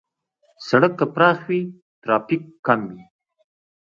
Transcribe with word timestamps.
سړک 0.67 0.93
که 0.99 1.05
پراخ 1.15 1.39
وي، 1.47 1.61
ترافیک 2.01 2.43
کم 2.65 2.79
وي. 2.89 3.01